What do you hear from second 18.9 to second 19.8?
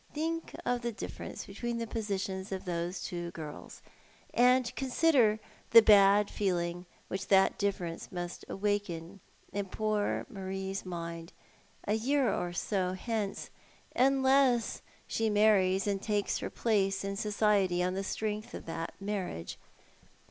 marriage.